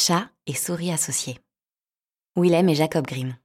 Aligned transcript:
Chat 0.00 0.30
et 0.46 0.54
souris 0.54 0.92
associés. 0.92 1.40
Willem 2.36 2.68
et 2.68 2.76
Jacob 2.76 3.04
Grimm. 3.04 3.36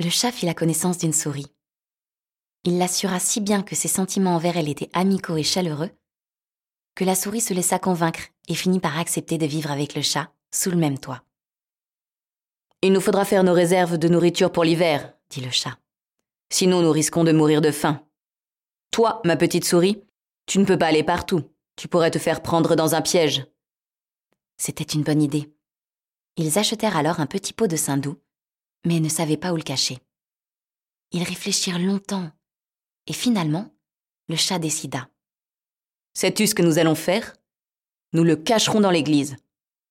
Le 0.00 0.10
chat 0.10 0.32
fit 0.32 0.44
la 0.44 0.54
connaissance 0.54 0.98
d'une 0.98 1.12
souris. 1.12 1.46
Il 2.64 2.78
l'assura 2.78 3.20
si 3.20 3.40
bien 3.40 3.62
que 3.62 3.76
ses 3.76 3.86
sentiments 3.86 4.34
envers 4.34 4.56
elle 4.56 4.68
étaient 4.68 4.90
amicaux 4.92 5.36
et 5.36 5.44
chaleureux, 5.44 5.90
que 6.96 7.04
la 7.04 7.14
souris 7.14 7.40
se 7.40 7.54
laissa 7.54 7.78
convaincre 7.78 8.22
et 8.50 8.54
finit 8.54 8.80
par 8.80 8.98
accepter 8.98 9.38
de 9.38 9.46
vivre 9.46 9.70
avec 9.70 9.94
le 9.94 10.02
chat 10.02 10.32
sous 10.52 10.70
le 10.70 10.76
même 10.76 10.98
toit. 10.98 11.22
Il 12.82 12.92
nous 12.92 13.00
faudra 13.00 13.24
faire 13.24 13.44
nos 13.44 13.52
réserves 13.52 13.96
de 13.96 14.08
nourriture 14.08 14.50
pour 14.50 14.64
l'hiver, 14.64 15.14
dit 15.30 15.40
le 15.40 15.50
chat. 15.50 15.78
Sinon 16.52 16.82
nous 16.82 16.90
risquons 16.90 17.22
de 17.22 17.32
mourir 17.32 17.60
de 17.60 17.70
faim. 17.70 18.04
Toi, 18.90 19.22
ma 19.24 19.36
petite 19.36 19.64
souris, 19.64 20.02
tu 20.46 20.58
ne 20.58 20.64
peux 20.64 20.76
pas 20.76 20.88
aller 20.88 21.04
partout. 21.04 21.44
Tu 21.76 21.86
pourrais 21.86 22.10
te 22.10 22.18
faire 22.18 22.42
prendre 22.42 22.74
dans 22.74 22.96
un 22.96 23.02
piège. 23.02 23.46
C'était 24.58 24.84
une 24.84 25.04
bonne 25.04 25.22
idée. 25.22 25.54
Ils 26.36 26.58
achetèrent 26.58 26.96
alors 26.96 27.20
un 27.20 27.26
petit 27.26 27.52
pot 27.52 27.68
de 27.68 27.76
saindoux, 27.76 28.20
mais 28.84 28.98
ne 28.98 29.08
savaient 29.08 29.36
pas 29.36 29.52
où 29.52 29.56
le 29.56 29.62
cacher. 29.62 29.98
Ils 31.12 31.22
réfléchirent 31.22 31.78
longtemps, 31.78 32.30
et 33.06 33.12
finalement, 33.12 33.72
le 34.28 34.36
chat 34.36 34.58
décida. 34.58 35.08
Sais-tu 36.14 36.48
ce 36.48 36.54
que 36.54 36.62
nous 36.62 36.78
allons 36.78 36.96
faire? 36.96 37.36
Nous 38.12 38.24
le 38.24 38.36
cacherons 38.36 38.80
dans 38.80 38.90
l'église. 38.90 39.36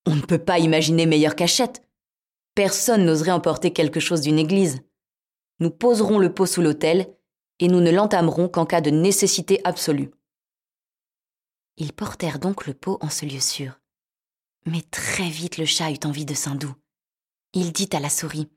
On 0.06 0.14
ne 0.14 0.20
peut 0.22 0.38
pas 0.38 0.58
imaginer 0.58 1.06
meilleure 1.06 1.36
cachette. 1.36 1.82
Personne 2.54 3.04
n'oserait 3.04 3.30
emporter 3.30 3.72
quelque 3.72 4.00
chose 4.00 4.20
d'une 4.20 4.38
église. 4.38 4.82
Nous 5.60 5.70
poserons 5.70 6.18
le 6.18 6.32
pot 6.32 6.46
sous 6.46 6.62
l'autel 6.62 7.14
et 7.58 7.68
nous 7.68 7.80
ne 7.80 7.90
l'entamerons 7.90 8.48
qu'en 8.48 8.66
cas 8.66 8.80
de 8.80 8.90
nécessité 8.90 9.60
absolue. 9.64 10.10
Ils 11.76 11.92
portèrent 11.92 12.38
donc 12.38 12.66
le 12.66 12.74
pot 12.74 12.98
en 13.00 13.08
ce 13.08 13.24
lieu 13.24 13.40
sûr. 13.40 13.80
Mais 14.66 14.82
très 14.90 15.28
vite 15.28 15.56
le 15.56 15.64
chat 15.64 15.90
eut 15.90 16.04
envie 16.04 16.26
de 16.26 16.34
Saint-Doux. 16.34 16.74
Il 17.54 17.72
dit 17.72 17.88
à 17.92 18.00
la 18.00 18.10
souris. 18.10 18.48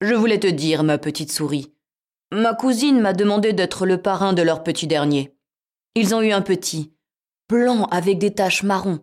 Je 0.00 0.14
voulais 0.14 0.38
te 0.38 0.46
dire, 0.46 0.84
ma 0.84 0.98
petite 0.98 1.32
souris. 1.32 1.74
Ma 2.30 2.54
cousine 2.54 3.00
m'a 3.00 3.12
demandé 3.12 3.52
d'être 3.52 3.84
le 3.84 4.00
parrain 4.00 4.32
de 4.32 4.42
leur 4.42 4.62
petit 4.62 4.86
dernier. 4.86 5.34
Ils 5.94 6.14
ont 6.14 6.22
eu 6.22 6.30
un 6.30 6.42
petit, 6.42 6.92
blanc 7.48 7.84
avec 7.84 8.18
des 8.18 8.34
taches 8.34 8.62
marron, 8.62 9.00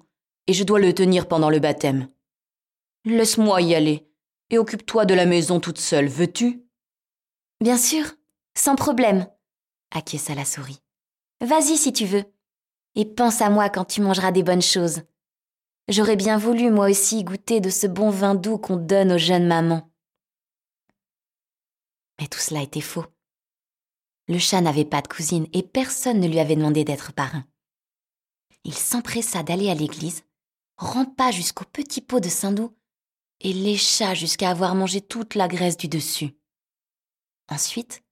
et 0.47 0.53
je 0.53 0.63
dois 0.63 0.79
le 0.79 0.93
tenir 0.93 1.27
pendant 1.27 1.49
le 1.49 1.59
baptême. 1.59 2.09
Laisse-moi 3.05 3.61
y 3.61 3.75
aller, 3.75 4.07
et 4.49 4.57
occupe-toi 4.57 5.05
de 5.05 5.13
la 5.13 5.25
maison 5.25 5.59
toute 5.59 5.79
seule, 5.79 6.07
veux-tu? 6.07 6.63
Bien 7.61 7.77
sûr, 7.77 8.05
sans 8.55 8.75
problème, 8.75 9.27
acquiesça 9.91 10.35
la 10.35 10.45
souris. 10.45 10.81
Vas-y 11.41 11.77
si 11.77 11.93
tu 11.93 12.05
veux, 12.05 12.23
et 12.95 13.05
pense 13.05 13.41
à 13.41 13.49
moi 13.49 13.69
quand 13.69 13.85
tu 13.85 14.01
mangeras 14.01 14.31
des 14.31 14.43
bonnes 14.43 14.61
choses. 14.61 15.01
J'aurais 15.87 16.15
bien 16.15 16.37
voulu 16.37 16.71
moi 16.71 16.89
aussi 16.89 17.23
goûter 17.23 17.59
de 17.59 17.69
ce 17.69 17.85
bon 17.85 18.09
vin 18.09 18.35
doux 18.35 18.57
qu'on 18.57 18.77
donne 18.77 19.11
aux 19.11 19.17
jeunes 19.17 19.47
mamans. 19.47 19.91
Mais 22.19 22.27
tout 22.27 22.39
cela 22.39 22.61
était 22.61 22.81
faux. 22.81 23.05
Le 24.27 24.39
chat 24.39 24.61
n'avait 24.61 24.85
pas 24.85 25.01
de 25.01 25.07
cousine 25.07 25.47
et 25.53 25.61
personne 25.61 26.19
ne 26.19 26.27
lui 26.27 26.39
avait 26.39 26.55
demandé 26.55 26.83
d'être 26.83 27.13
parrain. 27.13 27.45
Il 28.65 28.73
s'empressa 28.73 29.43
d'aller 29.43 29.69
à 29.69 29.75
l'église, 29.75 30.23
rampa 30.77 31.29
jusqu'au 31.29 31.65
petit 31.65 32.01
pot 32.01 32.19
de 32.19 32.29
Saint-Doux 32.29 32.75
et 33.39 33.53
lécha 33.53 34.15
jusqu'à 34.15 34.49
avoir 34.49 34.73
mangé 34.73 35.01
toute 35.01 35.35
la 35.35 35.47
graisse 35.47 35.77
du 35.77 35.87
dessus. 35.87 36.35
Ensuite, 37.47 38.03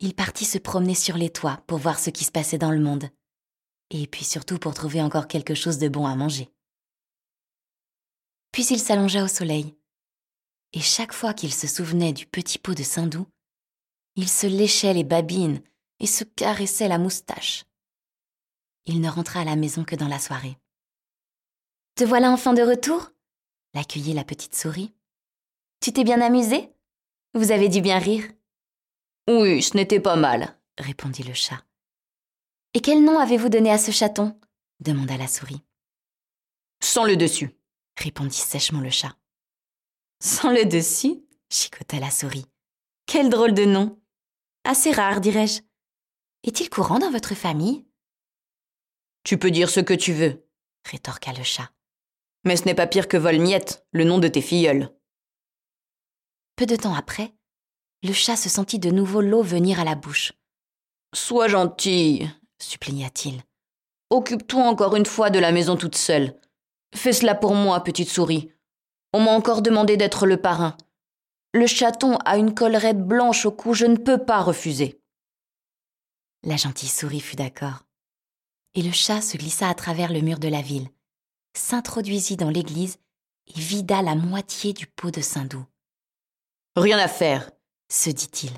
il 0.00 0.14
partit 0.14 0.46
se 0.46 0.56
promener 0.56 0.94
sur 0.94 1.18
les 1.18 1.28
toits 1.28 1.62
pour 1.66 1.78
voir 1.78 1.98
ce 1.98 2.08
qui 2.08 2.24
se 2.24 2.32
passait 2.32 2.56
dans 2.56 2.70
le 2.70 2.80
monde, 2.80 3.10
et 3.90 4.06
puis 4.06 4.24
surtout 4.24 4.58
pour 4.58 4.72
trouver 4.72 5.02
encore 5.02 5.28
quelque 5.28 5.54
chose 5.54 5.76
de 5.76 5.88
bon 5.88 6.06
à 6.06 6.16
manger. 6.16 6.50
Puis 8.52 8.64
il 8.70 8.80
s'allongea 8.80 9.22
au 9.22 9.28
soleil, 9.28 9.76
et 10.72 10.80
chaque 10.80 11.12
fois 11.12 11.34
qu'il 11.34 11.52
se 11.52 11.66
souvenait 11.66 12.14
du 12.14 12.26
petit 12.26 12.58
pot 12.58 12.74
de 12.74 12.82
Saint-Doux, 12.82 13.26
il 14.16 14.30
se 14.30 14.46
léchait 14.46 14.94
les 14.94 15.04
babines 15.04 15.62
et 16.00 16.06
se 16.06 16.24
caressait 16.24 16.88
la 16.88 16.98
moustache. 16.98 17.66
Il 18.86 19.00
ne 19.00 19.08
rentra 19.08 19.40
à 19.40 19.44
la 19.44 19.56
maison 19.56 19.84
que 19.84 19.96
dans 19.96 20.08
la 20.08 20.18
soirée. 20.18 20.58
Te 21.94 22.04
voilà 22.04 22.30
enfin 22.30 22.52
de 22.52 22.62
retour? 22.62 23.10
L'accueillit 23.72 24.12
la 24.12 24.24
petite 24.24 24.54
souris. 24.54 24.92
Tu 25.80 25.92
t'es 25.92 26.04
bien 26.04 26.20
amusé? 26.20 26.70
Vous 27.34 27.50
avez 27.50 27.68
dû 27.68 27.80
bien 27.80 27.98
rire. 27.98 28.24
Oui, 29.28 29.62
ce 29.62 29.76
n'était 29.76 30.00
pas 30.00 30.16
mal, 30.16 30.58
répondit 30.78 31.22
le 31.22 31.34
chat. 31.34 31.64
Et 32.74 32.80
quel 32.80 33.02
nom 33.02 33.18
avez-vous 33.18 33.48
donné 33.48 33.70
à 33.70 33.78
ce 33.78 33.90
chaton? 33.90 34.38
demanda 34.80 35.16
la 35.16 35.28
souris. 35.28 35.62
Sans 36.82 37.04
le 37.04 37.16
dessus, 37.16 37.50
répondit 37.96 38.36
sèchement 38.36 38.80
le 38.80 38.90
chat. 38.90 39.16
Sans 40.20 40.50
le 40.50 40.64
dessus? 40.66 41.24
chicota 41.50 41.98
la 41.98 42.10
souris. 42.10 42.46
Quel 43.06 43.30
drôle 43.30 43.54
de 43.54 43.64
nom 43.64 44.00
Assez 44.64 44.90
rare, 44.92 45.20
dirais-je. 45.20 45.60
Est-il 46.42 46.68
courant 46.68 46.98
dans 46.98 47.10
votre 47.10 47.34
famille? 47.34 47.86
Tu 49.24 49.38
peux 49.38 49.50
dire 49.50 49.70
ce 49.70 49.80
que 49.80 49.94
tu 49.94 50.12
veux, 50.12 50.46
rétorqua 50.84 51.32
le 51.32 51.42
chat. 51.42 51.70
Mais 52.44 52.56
ce 52.56 52.64
n'est 52.66 52.74
pas 52.74 52.86
pire 52.86 53.08
que 53.08 53.16
Volmiette, 53.16 53.86
le 53.92 54.04
nom 54.04 54.18
de 54.18 54.28
tes 54.28 54.42
filleuls. 54.42 54.90
Peu 56.56 56.66
de 56.66 56.76
temps 56.76 56.94
après, 56.94 57.32
le 58.02 58.12
chat 58.12 58.36
se 58.36 58.50
sentit 58.50 58.78
de 58.78 58.90
nouveau 58.90 59.22
l'eau 59.22 59.42
venir 59.42 59.80
à 59.80 59.84
la 59.84 59.94
bouche. 59.94 60.32
Sois 61.14 61.48
gentil, 61.48 62.28
supplia-t-il. 62.60 63.42
Occupe-toi 64.10 64.62
encore 64.62 64.94
une 64.94 65.06
fois 65.06 65.30
de 65.30 65.38
la 65.38 65.52
maison 65.52 65.76
toute 65.76 65.96
seule. 65.96 66.38
Fais 66.94 67.14
cela 67.14 67.34
pour 67.34 67.54
moi, 67.54 67.82
petite 67.82 68.10
souris. 68.10 68.52
On 69.14 69.20
m'a 69.20 69.30
encore 69.30 69.62
demandé 69.62 69.96
d'être 69.96 70.26
le 70.26 70.36
parrain. 70.36 70.76
Le 71.54 71.66
chaton 71.66 72.16
a 72.24 72.36
une 72.36 72.52
collerette 72.52 73.00
blanche 73.00 73.46
au 73.46 73.52
cou, 73.52 73.72
je 73.72 73.86
ne 73.86 73.96
peux 73.96 74.18
pas 74.18 74.42
refuser. 74.42 75.00
La 76.42 76.56
gentille 76.56 76.88
souris 76.90 77.20
fut 77.20 77.36
d'accord. 77.36 77.83
Et 78.74 78.82
le 78.82 78.92
chat 78.92 79.20
se 79.20 79.36
glissa 79.36 79.68
à 79.68 79.74
travers 79.74 80.12
le 80.12 80.20
mur 80.20 80.38
de 80.38 80.48
la 80.48 80.62
ville, 80.62 80.88
s'introduisit 81.56 82.36
dans 82.36 82.50
l'église 82.50 82.98
et 83.46 83.60
vida 83.60 84.02
la 84.02 84.14
moitié 84.14 84.72
du 84.72 84.86
pot 84.86 85.10
de 85.10 85.20
Saint-Doux. 85.20 85.66
Rien 86.76 86.98
à 86.98 87.08
faire, 87.08 87.50
se 87.88 88.10
dit-il. 88.10 88.50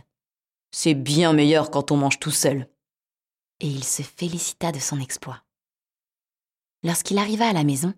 C'est 0.71 0.95
bien 0.95 1.33
meilleur 1.33 1.71
quand 1.71 1.91
on 1.91 1.97
mange 1.97 2.19
tout 2.19 2.31
seul. 2.31 2.69
Et 3.61 3.69
il 3.69 3.85
se 3.85 4.03
félicita 4.03 4.73
de 4.73 4.79
son 4.79 5.01
exploit. 5.01 5.43
Lorsqu'il 6.83 7.19
arriva 7.19 7.49
à 7.49 7.53
la 7.53 7.65
maison, 7.65 7.95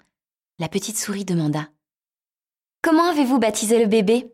la 0.58 0.68
petite 0.68 0.98
souris 0.98 1.24
demanda 1.24 1.68
Comment 2.82 3.10
avez-vous 3.10 3.38
baptisé 3.38 3.78
le 3.78 3.86
bébé? 3.86 4.32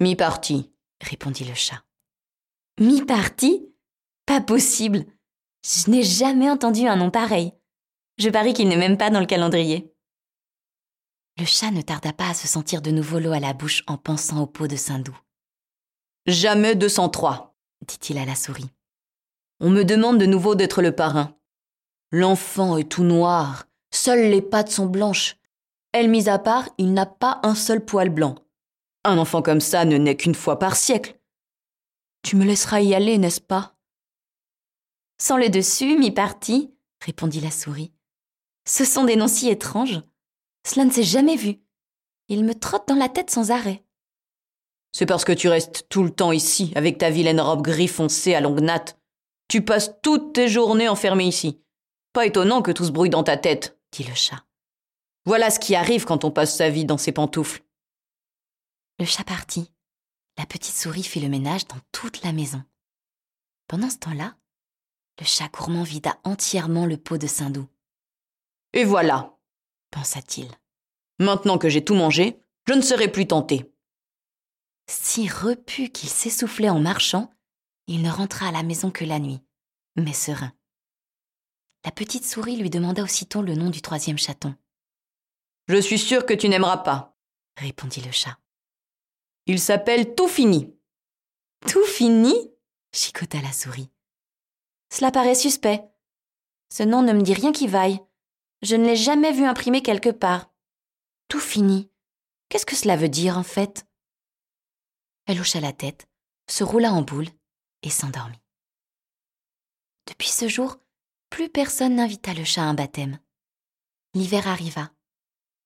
Mi-parti, 0.00 0.72
répondit 1.00 1.44
le 1.44 1.54
chat. 1.54 1.82
Mi-parti? 2.80 3.72
Pas 4.26 4.40
possible. 4.40 5.06
Je 5.64 5.90
n'ai 5.90 6.02
jamais 6.02 6.50
entendu 6.50 6.86
un 6.86 6.96
nom 6.96 7.10
pareil. 7.10 7.52
Je 8.18 8.30
parie 8.30 8.52
qu'il 8.52 8.68
n'est 8.68 8.76
même 8.76 8.98
pas 8.98 9.10
dans 9.10 9.20
le 9.20 9.26
calendrier. 9.26 9.94
Le 11.38 11.44
chat 11.44 11.70
ne 11.70 11.82
tarda 11.82 12.12
pas 12.12 12.30
à 12.30 12.34
se 12.34 12.48
sentir 12.48 12.82
de 12.82 12.90
nouveau 12.90 13.20
l'eau 13.20 13.32
à 13.32 13.38
la 13.38 13.52
bouche 13.52 13.84
en 13.86 13.96
pensant 13.96 14.42
au 14.42 14.46
pot 14.46 14.66
de 14.66 14.74
Saint-Doux. 14.74 15.18
Jamais 16.26 16.74
203, 16.74 17.56
dit-il 17.86 18.18
à 18.18 18.24
la 18.24 18.34
souris. 18.34 18.70
On 19.60 19.70
me 19.70 19.84
demande 19.84 20.18
de 20.18 20.26
nouveau 20.26 20.56
d'être 20.56 20.82
le 20.82 20.94
parrain. 20.94 21.36
L'enfant 22.10 22.76
est 22.76 22.88
tout 22.88 23.04
noir, 23.04 23.66
seules 23.92 24.30
les 24.30 24.42
pattes 24.42 24.70
sont 24.70 24.86
blanches. 24.86 25.36
Elle 25.92 26.10
mise 26.10 26.28
à 26.28 26.38
part, 26.38 26.68
il 26.76 26.92
n'a 26.92 27.06
pas 27.06 27.40
un 27.44 27.54
seul 27.54 27.84
poil 27.84 28.10
blanc. 28.10 28.34
Un 29.04 29.16
enfant 29.16 29.40
comme 29.40 29.60
ça 29.60 29.84
ne 29.84 29.96
naît 29.96 30.16
qu'une 30.16 30.34
fois 30.34 30.58
par 30.58 30.76
siècle. 30.76 31.18
Tu 32.22 32.36
me 32.36 32.44
laisseras 32.44 32.80
y 32.80 32.94
aller, 32.94 33.16
n'est-ce 33.16 33.40
pas? 33.40 33.77
Sans 35.20 35.36
le 35.36 35.48
dessus, 35.48 35.98
mi-parti, 35.98 36.72
répondit 37.04 37.40
la 37.40 37.50
souris. 37.50 37.92
Ce 38.64 38.84
sont 38.84 39.04
des 39.04 39.16
noms 39.16 39.28
si 39.28 39.48
étranges. 39.48 40.02
Cela 40.66 40.84
ne 40.84 40.90
s'est 40.90 41.02
jamais 41.02 41.36
vu. 41.36 41.60
Ils 42.28 42.44
me 42.44 42.54
trottent 42.54 42.88
dans 42.88 42.94
la 42.94 43.08
tête 43.08 43.30
sans 43.30 43.50
arrêt. 43.50 43.84
C'est 44.92 45.06
parce 45.06 45.24
que 45.24 45.32
tu 45.32 45.48
restes 45.48 45.86
tout 45.88 46.02
le 46.02 46.10
temps 46.10 46.32
ici, 46.32 46.72
avec 46.74 46.98
ta 46.98 47.10
vilaine 47.10 47.40
robe 47.40 47.62
gris 47.62 47.88
foncé 47.88 48.34
à 48.34 48.40
longue 48.40 48.60
natte. 48.60 48.98
Tu 49.48 49.64
passes 49.64 49.92
toutes 50.02 50.34
tes 50.34 50.48
journées 50.48 50.88
enfermée 50.88 51.26
ici. 51.26 51.60
Pas 52.12 52.26
étonnant 52.26 52.62
que 52.62 52.70
tout 52.70 52.84
se 52.84 52.90
brouille 52.90 53.10
dans 53.10 53.24
ta 53.24 53.36
tête, 53.36 53.78
dit 53.92 54.04
le 54.04 54.14
chat. 54.14 54.44
Voilà 55.24 55.50
ce 55.50 55.58
qui 55.58 55.74
arrive 55.74 56.04
quand 56.04 56.24
on 56.24 56.30
passe 56.30 56.56
sa 56.56 56.70
vie 56.70 56.84
dans 56.84 56.98
ses 56.98 57.12
pantoufles. 57.12 57.64
Le 58.98 59.04
chat 59.04 59.24
partit. 59.24 59.72
La 60.36 60.46
petite 60.46 60.74
souris 60.74 61.02
fit 61.02 61.20
le 61.20 61.28
ménage 61.28 61.66
dans 61.66 61.78
toute 61.92 62.22
la 62.22 62.32
maison. 62.32 62.62
Pendant 63.66 63.90
ce 63.90 63.98
temps-là, 63.98 64.36
le 65.18 65.24
chat 65.24 65.48
gourmand 65.48 65.82
vida 65.82 66.18
entièrement 66.24 66.86
le 66.86 66.96
pot 66.96 67.18
de 67.18 67.26
Saint-Doux. 67.26 67.68
Et 68.72 68.84
voilà, 68.84 69.36
pensa-t-il. 69.90 70.48
Maintenant 71.18 71.58
que 71.58 71.68
j'ai 71.68 71.84
tout 71.84 71.94
mangé, 71.94 72.40
je 72.66 72.74
ne 72.74 72.80
serai 72.80 73.10
plus 73.10 73.26
tenté. 73.26 73.72
Si 74.88 75.28
repu 75.28 75.90
qu'il 75.90 76.08
s'essoufflait 76.08 76.68
en 76.68 76.80
marchant, 76.80 77.30
il 77.86 78.02
ne 78.02 78.10
rentra 78.10 78.48
à 78.48 78.52
la 78.52 78.62
maison 78.62 78.90
que 78.90 79.04
la 79.04 79.18
nuit, 79.18 79.42
mais 79.96 80.12
serein. 80.12 80.52
La 81.84 81.90
petite 81.90 82.24
souris 82.24 82.56
lui 82.56 82.70
demanda 82.70 83.02
aussitôt 83.02 83.42
le 83.42 83.54
nom 83.54 83.70
du 83.70 83.82
troisième 83.82 84.18
chaton. 84.18 84.54
Je 85.68 85.76
suis 85.80 85.98
sûre 85.98 86.26
que 86.26 86.34
tu 86.34 86.48
n'aimeras 86.48 86.78
pas, 86.78 87.16
répondit 87.56 88.00
le 88.00 88.12
chat. 88.12 88.38
Il 89.46 89.58
s'appelle 89.60 90.14
Tout 90.14 90.28
Fini. 90.28 90.74
Tout 91.66 91.84
Fini 91.84 92.34
chicota 92.92 93.40
la 93.40 93.52
souris. 93.52 93.90
Cela 94.90 95.10
paraît 95.10 95.34
suspect. 95.34 95.84
Ce 96.70 96.82
nom 96.82 97.02
ne 97.02 97.12
me 97.12 97.22
dit 97.22 97.34
rien 97.34 97.52
qui 97.52 97.66
vaille. 97.66 98.00
Je 98.62 98.76
ne 98.76 98.84
l'ai 98.84 98.96
jamais 98.96 99.32
vu 99.32 99.44
imprimé 99.44 99.82
quelque 99.82 100.08
part. 100.08 100.50
Tout 101.28 101.40
fini. 101.40 101.90
Qu'est-ce 102.48 102.66
que 102.66 102.76
cela 102.76 102.96
veut 102.96 103.08
dire 103.08 103.38
en 103.38 103.42
fait? 103.42 103.86
Elle 105.26 105.40
hocha 105.40 105.60
la 105.60 105.72
tête, 105.72 106.08
se 106.48 106.64
roula 106.64 106.92
en 106.92 107.02
boule 107.02 107.28
et 107.82 107.90
s'endormit. 107.90 108.40
Depuis 110.06 110.30
ce 110.30 110.48
jour, 110.48 110.78
plus 111.28 111.50
personne 111.50 111.96
n'invita 111.96 112.32
le 112.32 112.44
chat 112.44 112.62
à 112.62 112.66
un 112.66 112.74
baptême. 112.74 113.18
L'hiver 114.14 114.48
arriva, 114.48 114.90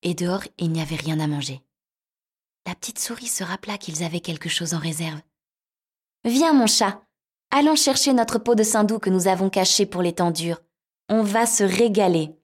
et 0.03 0.15
dehors 0.15 0.43
il 0.59 0.73
n'y 0.73 0.83
avait 0.83 0.97
rien 0.97 1.21
à 1.21 1.29
manger. 1.29 1.63
La 2.67 2.75
petite 2.75 2.99
souris 2.99 3.29
se 3.29 3.45
rappela 3.45 3.79
qu'ils 3.79 4.03
avaient 4.03 4.21
quelque 4.21 4.49
chose 4.49 4.75
en 4.75 4.79
réserve. 4.79 5.21
Viens, 6.25 6.53
mon 6.53 6.67
chat, 6.67 7.05
allons 7.53 7.77
chercher 7.77 8.13
notre 8.13 8.39
pot 8.39 8.57
de 8.57 8.65
saindoux 8.65 8.99
que 8.99 9.11
nous 9.11 9.29
avons 9.29 9.51
caché 9.51 9.87
pour 9.87 10.03
les 10.03 10.15
temps 10.15 10.33
durs. 10.33 10.61
On 11.09 11.23
va 11.23 11.47
se 11.47 11.63
régaler. 11.63 12.35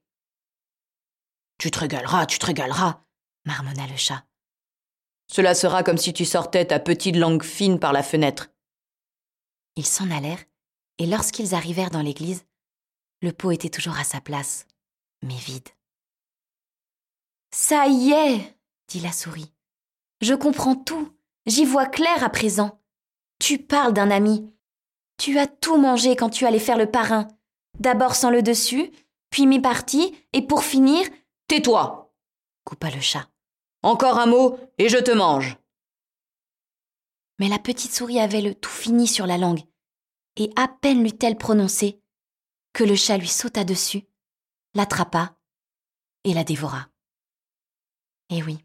Tu 1.58 1.72
te 1.72 1.80
régaleras, 1.80 2.26
tu 2.26 2.38
te 2.38 2.46
régaleras, 2.46 3.02
marmonna 3.44 3.86
le 3.88 3.96
chat. 3.96 4.24
Cela 5.26 5.54
sera 5.54 5.82
comme 5.82 5.98
si 5.98 6.12
tu 6.12 6.24
sortais 6.24 6.66
ta 6.66 6.78
petite 6.78 7.16
langue 7.16 7.42
fine 7.42 7.80
par 7.80 7.92
la 7.92 8.02
fenêtre. 8.02 8.50
Ils 9.76 9.86
s'en 9.86 10.10
allèrent, 10.10 10.44
et 10.98 11.06
lorsqu'ils 11.06 11.54
arrivèrent 11.54 11.90
dans 11.90 12.02
l'église, 12.02 12.44
le 13.22 13.32
pot 13.32 13.50
était 13.50 13.70
toujours 13.70 13.98
à 13.98 14.04
sa 14.04 14.20
place, 14.20 14.66
mais 15.22 15.34
vide. 15.34 15.68
Ça 17.50 17.86
y 17.88 18.12
est, 18.12 18.56
dit 18.88 19.00
la 19.00 19.12
souris. 19.12 19.52
Je 20.20 20.34
comprends 20.34 20.76
tout. 20.76 21.12
J'y 21.46 21.64
vois 21.64 21.86
clair 21.86 22.22
à 22.22 22.28
présent. 22.28 22.80
Tu 23.40 23.58
parles 23.58 23.92
d'un 23.92 24.10
ami. 24.10 24.52
Tu 25.18 25.38
as 25.38 25.46
tout 25.46 25.76
mangé 25.76 26.16
quand 26.16 26.30
tu 26.30 26.46
allais 26.46 26.58
faire 26.58 26.78
le 26.78 26.90
parrain. 26.90 27.28
D'abord 27.78 28.14
sans 28.14 28.30
le 28.30 28.42
dessus, 28.42 28.90
puis 29.30 29.46
mi-parti, 29.46 30.16
et 30.32 30.42
pour 30.42 30.64
finir. 30.64 31.06
Tais-toi 31.48 32.08
coupa 32.68 32.90
le 32.90 33.00
chat. 33.00 33.26
Encore 33.82 34.18
un 34.18 34.26
mot, 34.26 34.58
et 34.76 34.90
je 34.90 34.98
te 34.98 35.10
mange. 35.10 35.56
Mais 37.38 37.48
la 37.48 37.58
petite 37.58 37.94
souris 37.94 38.20
avait 38.20 38.42
le 38.42 38.54
tout 38.54 38.68
fini 38.68 39.06
sur 39.06 39.26
la 39.26 39.38
langue, 39.38 39.62
et 40.36 40.50
à 40.56 40.68
peine 40.68 41.02
l'eut-elle 41.02 41.38
prononcé 41.38 42.02
que 42.74 42.84
le 42.84 42.94
chat 42.94 43.16
lui 43.16 43.28
sauta 43.28 43.64
dessus, 43.64 44.04
l'attrapa 44.74 45.38
et 46.24 46.34
la 46.34 46.44
dévora. 46.44 46.88
Et 48.28 48.42
oui, 48.42 48.58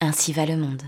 ainsi 0.00 0.32
va 0.32 0.44
le 0.44 0.56
monde. 0.56 0.82